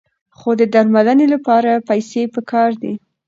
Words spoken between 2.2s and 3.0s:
پکار دي.